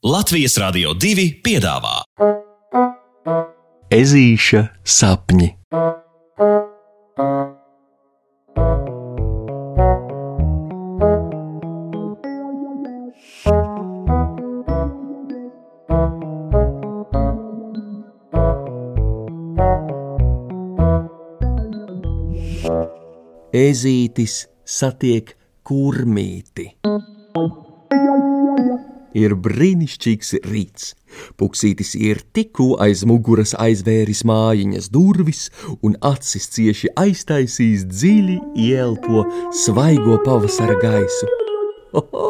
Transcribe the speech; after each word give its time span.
Latvijas 0.00 0.54
Rādio 0.56 0.94
2 0.96 1.26
piedāvā 1.44 1.98
Ezīša 3.92 4.62
sapņi. 4.80 5.50
Ezītis 23.52 24.46
satiek 24.64 25.36
kurmīti. 25.60 26.70
Ir 29.18 29.34
brīnišķīgs 29.34 30.36
rīts. 30.46 30.94
Puksītis 31.40 31.96
ir 31.98 32.20
tikko 32.36 32.76
aiz 32.82 33.02
muguras 33.08 33.56
aizvēris 33.58 34.22
mājiņas 34.28 34.90
durvis 34.94 35.48
un 35.82 35.96
acis 36.06 36.46
cieši 36.54 36.92
aiztaisījis 37.00 37.86
dziļi 37.90 38.38
ielpo 38.68 39.24
svaigo 39.64 40.20
pavasara 40.26 40.78
gaisu. 40.82 41.30
Oho! 41.98 42.28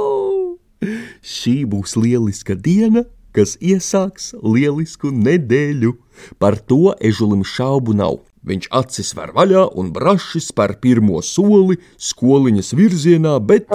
Šī 1.20 1.66
būs 1.68 1.98
lieliska 2.00 2.56
diena, 2.56 3.04
kas 3.36 3.58
iesāks 3.60 4.32
lielisku 4.40 5.12
nedēļu. 5.12 5.92
Par 6.40 6.56
to 6.56 6.94
ežulim 6.96 7.44
šaubu 7.44 7.92
nav. 7.96 8.22
Viņš 8.48 8.70
acis 8.72 9.12
ver 9.16 9.34
vaļā 9.36 9.66
un 9.76 9.90
brašis 9.92 10.48
par 10.56 10.78
pirmo 10.80 11.20
soli 11.20 11.76
skoliņas 12.00 12.72
virzienā, 12.76 13.36
bet 13.44 13.68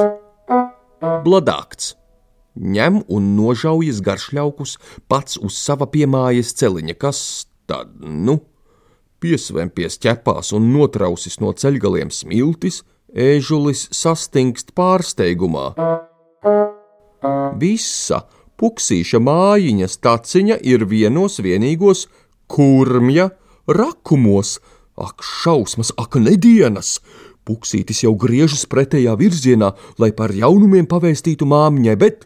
bladākts 1.22 1.94
ņem 2.56 3.02
un 3.12 3.32
nožaujas 3.38 4.02
garšļaukus 4.06 4.78
pats 5.12 5.40
uz 5.42 5.58
sava 5.60 5.88
piemājas 5.92 6.54
celiņa, 6.60 6.98
kas 7.00 7.20
tad, 7.70 7.94
nu, 8.02 8.40
piesvempies 9.24 10.00
ķepās 10.04 10.54
un 10.56 10.70
notrausis 10.74 11.40
no 11.42 11.52
ceļgaliem 11.56 12.12
smiltis, 12.14 12.84
ēžulis 13.16 13.88
sastingst 13.96 14.74
pārsteigumā. 14.78 15.72
Visa 17.60 18.26
puksīša 18.60 19.22
mājiņas 19.24 20.00
taciņa 20.04 20.60
ir 20.68 20.86
vienos 20.92 21.40
vienīgos 21.44 22.06
kurmja 22.52 23.32
rakumos, 23.68 24.60
ak, 24.96 25.24
šausmas, 25.24 25.94
ak, 25.98 26.20
nedienas! 26.22 27.00
Puksītis 27.46 28.02
jau 28.02 28.16
griežas 28.18 28.64
pretējā 28.66 29.14
virzienā, 29.20 29.76
lai 30.02 30.10
par 30.18 30.34
jaunumiem 30.34 30.88
pavēstītu 30.90 31.46
māmiņai, 31.46 31.96
bet 32.02 32.26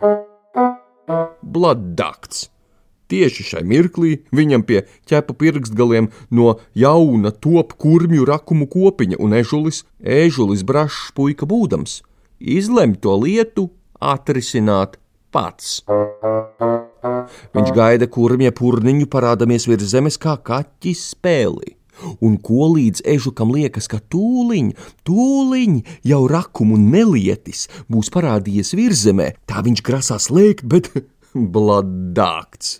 bladakts. 1.41 2.47
Tieši 3.09 3.45
šai 3.47 3.63
mirklī 3.65 4.19
viņam 4.35 4.63
pie 4.69 4.83
ķepa 5.09 5.33
pirkstgaliem 5.33 6.11
no 6.29 6.59
jauna 6.77 7.31
top 7.33 7.73
kurmju 7.81 8.27
rakumu 8.29 8.67
kopiņa, 8.69 9.17
un 9.17 9.33
ežulis, 9.39 9.81
ežulis 9.99 10.61
brašs 10.61 11.09
puika 11.17 11.49
būdams, 11.49 12.03
izlemj 12.37 12.99
to 13.01 13.15
lietu 13.23 13.65
atrisināt 13.97 14.99
pats. 15.33 15.81
Viņš 17.57 17.73
gaida 17.73 18.05
kurmja 18.05 18.53
purniņu 18.53 19.09
parādamies 19.09 19.65
virs 19.69 19.89
zemes 19.89 20.21
kā 20.21 20.37
kaķis 20.37 21.09
spēli 21.15 21.78
un 22.21 22.37
ko 22.41 22.71
līdz 22.75 23.03
ežukam 23.15 23.53
liekas, 23.55 23.89
ka 23.91 24.01
tūliņ, 24.11 24.73
tūliņ 25.07 25.79
jau 26.09 26.21
rakumu 26.31 26.79
nelietis 26.79 27.67
būs 27.91 28.11
parādījies 28.13 28.75
virzemē, 28.77 29.31
tā 29.49 29.63
viņš 29.65 29.83
grasās 29.85 30.29
lēkt, 30.33 30.67
bet 30.69 30.91
bladākts. 31.55 32.79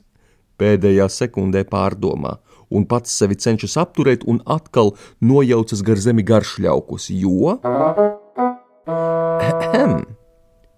Pēdējā 0.59 1.08
sekundē 1.08 1.64
pārdomā, 1.70 2.36
un 2.76 2.84
pats 2.89 3.14
sevi 3.16 3.38
cenšas 3.39 3.78
apturēt, 3.80 4.26
un 4.28 4.42
atkal 4.44 4.92
nojaucas 5.23 5.83
gar 5.88 6.02
zemi 6.04 6.26
garšļaukus, 6.28 7.08
jo. 7.15 7.55
Ahem, 8.89 10.04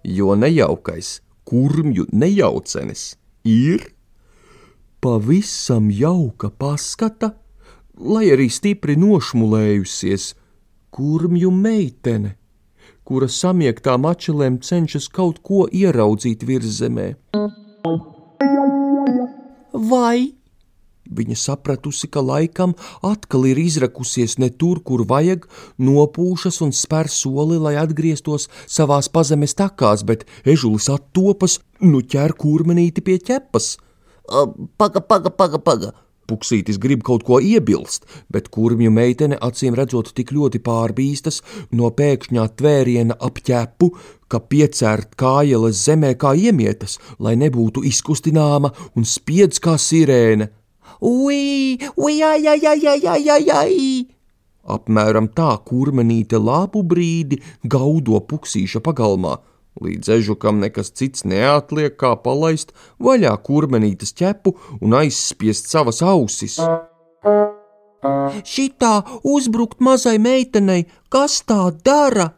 jo 0.06 0.36
nejaukais, 0.38 1.18
kurmju 1.48 2.06
nejaucenis 2.14 3.16
ir 3.48 3.88
pavisam 5.02 5.90
jauka 5.90 6.50
paskata 6.50 7.32
lai 7.98 8.28
arī 8.32 8.48
stipri 8.50 8.96
nošmulējusies, 9.00 10.32
kurmju 10.92 11.50
meitene, 11.54 12.36
kura 13.04 13.28
samiektā 13.28 13.96
mačelēm 14.00 14.60
cenšas 14.64 15.08
kaut 15.08 15.42
ko 15.42 15.66
ieraudzīt 15.72 16.44
virs 16.46 16.78
zemē. 16.80 17.12
Vai? 19.72 20.32
Viņa 21.12 21.36
sapratusi, 21.36 22.06
ka 22.08 22.22
laikam 22.24 22.72
atkal 23.04 23.44
ir 23.50 23.58
izrakusies 23.58 24.38
ne 24.38 24.48
tur, 24.48 24.80
kur 24.86 25.02
vajag, 25.08 25.48
nopūšas 25.82 26.60
un 26.64 26.70
spēr 26.72 27.10
soli, 27.10 27.58
lai 27.60 27.74
atgrieztos 27.80 28.48
savās 28.70 29.10
pazemes 29.12 29.56
takās, 29.58 30.06
bet 30.06 30.24
ežulis 30.46 30.88
attopas, 30.92 31.58
nu 31.82 32.00
ķer 32.00 32.36
kurmenīti 32.38 33.04
pie 33.04 33.18
ķepas. 33.18 33.74
Paga, 34.78 35.02
paga, 35.02 35.34
paga, 35.34 35.58
paga! 35.58 35.92
Puksītis 36.32 36.78
grib 36.80 37.02
kaut 37.04 37.26
ko 37.28 37.36
iebilst, 37.44 38.06
bet 38.32 38.48
kurmju 38.54 38.92
meitene 38.94 39.36
acīm 39.48 39.76
redzot 39.76 40.14
tik 40.16 40.32
ļoti 40.32 40.62
pārbīstas 40.64 41.42
no 41.76 41.90
pēkšņā 41.98 42.46
tvēriena 42.56 43.18
ap 43.20 43.42
ķepu, 43.44 43.90
ka 44.32 44.40
piecērt 44.40 45.12
kājeles 45.20 45.82
zemē 45.84 46.14
kā 46.22 46.32
iemietas, 46.46 46.96
lai 47.20 47.34
nebūtu 47.36 47.84
izkustināma 47.92 48.72
un 48.96 49.04
spiedz 49.04 49.60
kā 49.60 49.76
sirēne. 49.76 50.48
Ui, 51.04 51.76
ui, 52.00 52.16
ai, 52.22 52.40
ai, 52.46 52.60
ai, 52.72 52.80
ai, 52.94 53.00
ai, 53.12 53.22
ai, 53.36 53.44
ai! 53.60 53.78
Apmēram 54.72 55.28
tā 55.36 55.50
kurmenīte 55.68 56.38
labu 56.40 56.84
brīdi 56.86 57.42
gaudo 57.66 58.22
puksīša 58.30 58.80
pagalmā 58.86 59.36
Līdz 59.80 60.10
ežukam 60.18 60.58
nekas 60.60 60.90
cits 60.92 61.24
neatliek, 61.24 61.94
kā 61.96 62.12
palaist 62.20 62.74
vaļā 63.00 63.32
kurmenītes 63.46 64.12
ķepu 64.18 64.52
un 64.80 64.98
aizspiest 64.98 65.70
savas 65.72 66.02
ausis. 66.04 66.58
Šitā 68.44 68.92
uzbrukt 69.24 69.80
mazai 69.80 70.18
meitenei, 70.20 70.84
kas 71.08 71.40
tā 71.48 71.70
dara? 71.84 72.32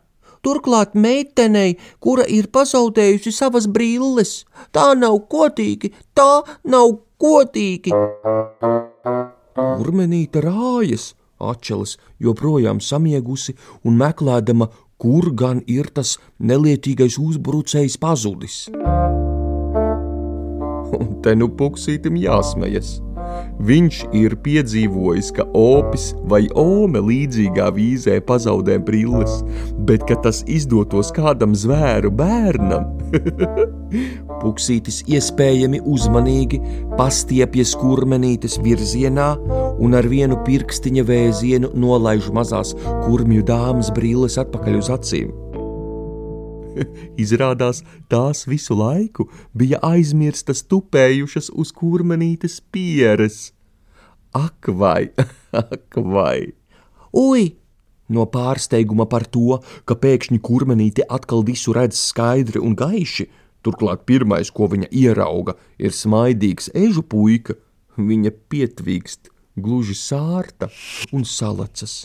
Turklāt 0.44 0.92
meitenei, 0.94 1.78
kura 2.04 2.26
ir 2.28 2.50
pazaudējusi 2.52 3.32
savas 3.32 3.66
brilles, 3.66 4.44
tā 4.76 4.92
nav 4.94 5.16
godīgi, 5.32 5.94
tā 6.14 6.44
nav 6.68 6.98
godīgi. 7.18 7.94
Kurmenīte 9.56 10.44
rājas, 10.44 11.14
atšķelis 11.40 11.96
joprojām 12.22 12.82
samiegusi 12.84 13.56
un 13.84 13.96
meklēdama 14.00 14.68
kur 14.98 15.32
gan 15.34 15.62
ir 15.66 15.90
tas 15.94 16.16
nelietīgais 16.38 17.18
uzbrucējs 17.20 17.98
pazudis. 18.00 18.64
Un 20.94 21.18
te 21.24 21.34
nu 21.34 21.50
puksītim 21.58 22.16
jāsmejas. 22.20 23.00
Viņš 23.64 24.00
ir 24.18 24.34
piedzīvojis, 24.44 25.30
ka 25.36 25.46
opis 25.58 26.10
vai 26.30 26.42
ome 26.58 27.00
līdzīgā 27.02 27.68
vīzē 27.76 28.18
pazaudē 28.26 28.76
brilles, 28.82 29.40
bet 29.88 30.04
ka 30.08 30.18
tas 30.26 30.42
izdotos 30.50 31.12
kādam 31.14 31.54
zvēru 31.58 32.10
bērnam. 32.18 32.90
Puksītis 34.42 35.02
iespējami 35.10 35.80
uzmanīgi 35.86 36.60
pastiepjas 36.98 37.76
kurmenītes 37.80 38.58
virzienā 38.64 39.30
un 39.78 39.96
ar 39.98 40.06
vienu 40.10 40.38
pirkstiņa 40.46 41.04
vēzienu 41.08 41.72
nolaiž 41.74 42.30
mazās 42.34 42.74
kurmju 43.06 43.44
dāmas 43.46 43.90
brilles 43.94 44.38
atpakaļ 44.40 44.78
uz 44.80 44.90
acīm. 44.94 45.32
Izrādās, 47.24 47.82
tās 48.10 48.44
visu 48.50 48.76
laiku 48.78 49.28
bija 49.54 49.80
aizmirstas, 49.86 50.64
tupējušas 50.70 51.50
uz 51.54 51.72
kurmenītes 51.74 52.60
pieres. 52.74 53.52
Ak, 54.34 54.66
vai, 54.68 55.10
ak, 55.64 56.00
vai! 56.00 56.54
Ui! 57.14 57.52
No 58.10 58.26
pārsteiguma 58.28 59.06
par 59.08 59.24
to, 59.32 59.60
ka 59.88 59.96
pēkšņi 59.96 60.40
kurmenīte 60.44 61.06
atkal 61.08 61.44
visu 61.46 61.72
redz 61.72 61.96
skaidri 61.96 62.60
un 62.60 62.74
gaiši, 62.76 63.30
turklāt 63.64 64.02
pirmais, 64.04 64.50
ko 64.52 64.68
viņa 64.68 64.90
ierauga, 64.92 65.54
ir 65.80 65.94
smaidīgs 65.96 66.68
ežu 66.76 67.00
puika, 67.00 67.56
viņa 67.96 68.34
pietvīkst, 68.52 69.30
gluži 69.56 69.94
sārta 69.94 70.68
un 71.12 71.24
salacas. 71.24 72.04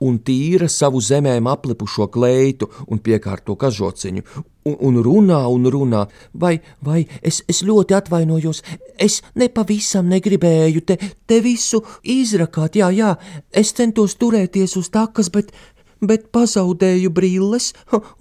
Un 0.00 0.16
tīra 0.24 0.64
savu 0.72 1.00
zemēm 1.04 1.44
aplipušo 1.50 2.06
kleitu 2.08 2.70
un 2.88 3.02
piekārto 3.04 3.52
kažociņu, 3.60 4.22
un, 4.64 4.76
un 4.88 4.96
runā 5.04 5.40
un 5.52 5.68
runā, 5.68 6.06
vai, 6.32 6.54
vai 6.80 7.02
es, 7.20 7.42
es 7.52 7.60
ļoti 7.68 7.98
atvainojos, 7.98 8.62
es 8.96 9.18
nepavisam 9.36 10.08
negribēju 10.08 10.84
te, 10.88 10.96
te 11.28 11.42
visu 11.44 11.82
izrakāt, 12.00 12.80
jā, 12.80 12.88
jā, 12.96 13.12
es 13.52 13.74
centos 13.76 14.16
turēties 14.16 14.78
uz 14.80 14.88
takas, 14.88 15.28
bet, 15.28 15.52
bet 16.00 16.30
pazaudēju 16.34 17.10
brilles, 17.14 17.70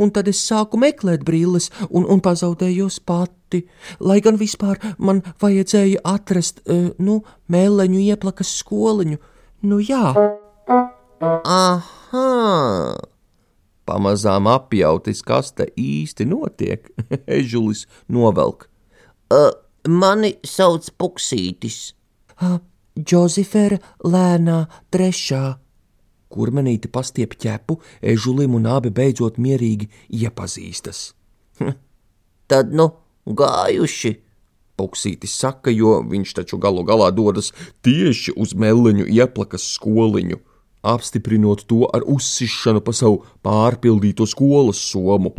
un 0.02 0.12
tad 0.16 0.30
es 0.32 0.42
sāku 0.46 0.80
meklēt 0.82 1.26
brilles, 1.28 1.70
un, 1.90 2.06
un 2.06 2.22
pazaudējos 2.24 3.00
pati. 3.08 3.66
Lai 4.00 4.20
gan 4.22 4.38
vispār 4.40 4.80
man 4.98 5.24
vajadzēja 5.42 6.04
atrast, 6.08 6.62
uh, 6.66 6.92
nu, 7.00 7.22
mēleņu 7.52 8.02
ieplakas 8.10 8.52
skoliņu. 8.62 9.20
Nu 9.70 9.80
jā. 9.84 10.14
Aha! 11.20 12.26
Pamazām 13.90 14.48
apjautis, 14.52 15.24
kas 15.26 15.50
te 15.58 15.66
īsti 15.74 16.28
notiek, 16.30 16.86
ežulis 17.40 17.88
novelk. 18.08 18.68
Uh, 19.34 19.52
mani 19.90 20.36
sauc 20.46 20.92
Puksītis. 20.98 21.80
Uh, 22.40 22.60
Džozefera 23.00 23.80
lēnā 24.04 24.66
trešā. 24.92 25.44
Kurmenīte 26.30 26.92
pastiep 26.94 27.34
ķepu, 27.42 27.80
ežulim 28.02 28.56
un 28.60 28.68
abi 28.70 28.92
beidzot 28.94 29.40
mierīgi 29.42 29.90
iepazīstas. 30.22 31.14
Tad 32.50 32.74
nu 32.74 32.92
gājuši. 33.26 34.16
Puksītis 34.80 35.34
saka, 35.36 35.74
jo 35.76 35.98
viņš 36.08 36.38
taču 36.38 36.56
galu 36.62 36.86
galā 36.88 37.10
dodas 37.12 37.50
tieši 37.84 38.32
uz 38.40 38.54
meliņu 38.56 39.10
ieplakas 39.12 39.66
skoliņu 39.74 40.40
apstiprinot 40.82 41.66
to 41.68 41.88
ar 41.94 42.04
uzsišanu 42.08 42.82
pa 42.82 42.94
savu 42.96 43.24
pārpildīto 43.44 44.28
skolas 44.28 44.80
somu. 44.92 45.34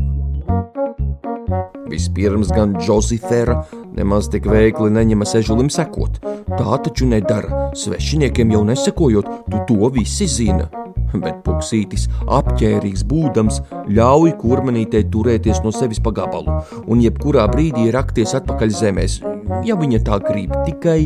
Vispirms 1.91 2.53
gan 2.55 2.77
Džozefera 2.79 3.57
nemaz 3.97 4.29
tik 4.31 4.47
veikli 4.47 4.93
neņemas 4.95 5.35
ežulim 5.41 5.71
sekot. 5.75 6.21
Tā 6.47 6.77
taču 6.85 7.09
nedara, 7.11 7.71
svešiniekiem 7.75 8.53
jau 8.55 8.63
nesekojot, 8.69 9.33
tu 9.51 9.65
to 9.67 9.91
visi 9.97 10.29
zina. 10.31 10.69
Bet 11.15 11.43
puksītis, 11.47 12.09
apģērbīgs 12.27 13.05
būdams, 13.11 13.61
ļauj 13.91 14.37
kurmenītei 14.41 15.05
turēties 15.11 15.63
no 15.65 15.75
sevis 15.75 16.03
pa 16.03 16.15
gabalu 16.15 16.61
un 16.87 17.03
jebkurā 17.03 17.49
brīdī 17.51 17.91
rakties 17.95 18.37
atpakaļ 18.39 18.75
zemēs, 18.83 19.21
ja 19.67 19.79
viņa 19.81 20.05
tā 20.07 20.23
grib, 20.27 20.55
tikai 20.69 21.01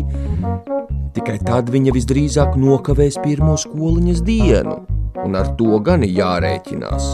Tikai 1.15 1.37
tad 1.47 1.69
viņa 1.71 1.93
visdrīzāk 1.95 2.57
nokavēs 2.59 3.21
pirmo 3.23 3.55
skoliņas 3.61 4.23
dienu, 4.27 4.81
un 5.23 5.39
ar 5.39 5.53
to 5.59 5.79
gan 5.87 6.03
ir 6.03 6.11
jārēķinās. 6.17 7.07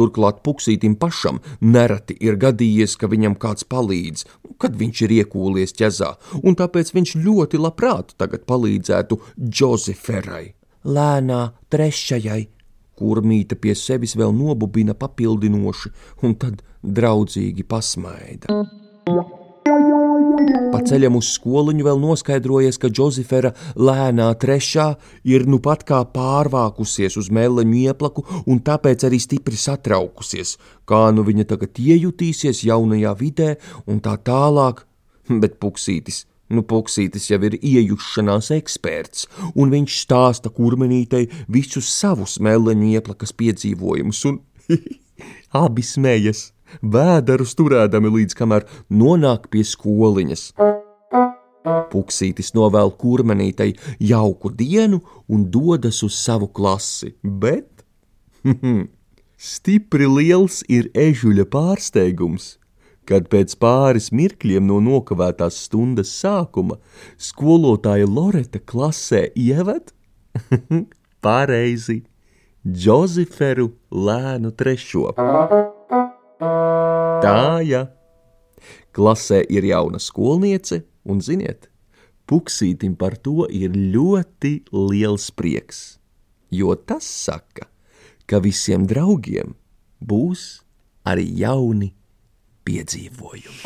Turklāt 0.00 0.38
puksītim 0.46 0.94
pašam 0.96 1.42
nereti 1.60 2.16
ir 2.24 2.38
gadījies, 2.40 2.96
ka 2.96 3.10
viņam 3.12 3.36
kāds 3.42 3.68
palīdz, 3.68 4.24
kad 4.56 4.80
viņš 4.80 5.04
ir 5.04 5.14
iekūlies 5.18 5.76
ķezā, 5.76 6.14
un 6.40 6.56
tāpēc 6.56 6.94
viņš 6.96 7.14
ļoti 7.20 7.60
labprāt 7.60 8.16
tagad 8.16 8.48
palīdzētu 8.48 9.20
Džozeferai, 9.36 10.46
lēnā 10.84 11.42
trešajai, 11.72 12.42
kur 12.98 13.22
mīta 13.24 13.58
pie 13.58 13.74
sevis 13.78 14.16
vēl 14.18 14.34
nobubina 14.36 14.94
papildinoši, 14.98 15.92
un 16.26 16.34
tad 16.38 16.62
draudzīgi 16.82 17.64
pasmaida. 17.68 18.52
Pa 20.72 20.80
ceļam 20.88 21.18
uz 21.18 21.28
skoliņu 21.36 21.84
vēl 21.86 22.00
noskaidrojies, 22.02 22.78
ka 22.80 22.90
Džozefera 22.90 23.52
lēnā 23.76 24.30
trešā 24.42 24.86
ir 25.28 25.44
nu 25.46 25.60
pat 25.62 25.84
kā 25.88 26.00
pārvākusies 26.14 27.18
uz 27.20 27.28
meleņu 27.30 27.76
ieplaku 27.84 28.24
un 28.46 28.62
tāpēc 28.64 29.06
arī 29.06 29.20
stipri 29.22 29.60
satraukusies, 29.60 30.56
kā 30.88 31.04
nu 31.14 31.26
viņa 31.28 31.46
tagad 31.54 31.78
iejutīsies 31.78 32.64
jaunajā 32.66 33.14
vidē 33.20 33.54
un 33.86 34.02
tā 34.02 34.16
tālāk, 34.26 34.82
bet 35.42 35.60
puksītis. 35.62 36.24
Nu, 36.52 36.60
Puksītis 36.68 37.30
jau 37.30 37.38
ir 37.48 37.56
iejušanās 37.56 38.50
eksperts, 38.58 39.24
un 39.56 39.72
viņš 39.72 39.94
stāsta 40.04 40.52
kurmenītei 40.52 41.30
visus 41.48 41.88
savus 41.88 42.36
meleņu 42.44 42.90
ieplakas 42.98 43.32
piedzīvojumus, 43.40 44.20
un 44.28 44.40
abi 45.64 45.84
smējas 45.86 46.50
vēderus 46.82 47.56
turēdami 47.56 48.12
līdz 48.18 48.36
kamēr 48.36 48.68
nonāk 48.92 49.48
pie 49.52 49.64
skoliņas. 49.64 50.50
Puksītis 51.92 52.52
novēl 52.56 52.92
kurmenītei 53.00 53.72
jauku 54.02 54.50
dienu 54.52 55.00
un 55.32 55.46
dodas 55.52 56.02
uz 56.04 56.16
savu 56.18 56.48
klasi, 56.52 57.14
bet 57.22 57.84
stipri 59.52 60.08
liels 60.10 60.62
ir 60.68 60.90
ežuļa 60.92 61.46
pārsteigums, 61.52 62.56
kad 63.08 63.28
pēc 63.32 63.56
pāris 63.60 64.10
mirkļiem 64.14 64.66
no 64.68 64.78
nokavētās 64.84 65.58
stundas 65.66 66.12
sākuma 66.14 66.78
skolotāja 67.18 68.06
Loreta 68.06 68.60
klasē 68.62 69.28
ieved 69.38 69.92
pareizi 71.24 72.02
Džozeferu 72.62 73.72
lēnu 73.90 74.52
trešo. 74.54 75.08
Tā, 77.22 77.42
ja. 77.66 77.88
Klasē 78.94 79.40
ir 79.50 79.66
jauna 79.66 79.98
skolniece, 79.98 80.84
un, 81.02 81.18
ziniet, 81.24 81.66
puksītim 82.30 82.94
par 82.98 83.16
to 83.18 83.48
ir 83.50 83.74
ļoti 83.74 84.52
liels 84.70 85.30
prieks, 85.34 85.80
jo 86.54 86.76
tas 86.76 87.08
saka, 87.08 87.66
ka 88.30 88.38
visiem 88.44 88.86
draugiem 88.86 89.56
būs 89.98 90.62
arī 91.08 91.26
jauni 91.42 91.90
piedzīvojumi. 92.68 93.62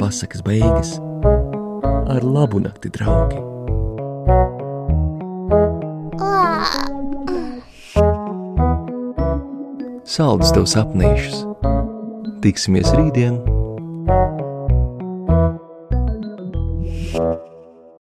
Pasakas 0.00 0.44
beigas 0.46 0.96
ar 2.10 2.22
labu 2.24 2.60
nakti, 2.62 2.92
draugi! 2.92 3.54
saldus 10.14 10.52
tev 10.54 10.68
sapnīšus. 10.70 11.42
Tiksimies 12.44 12.92
rītdien! 12.94 13.53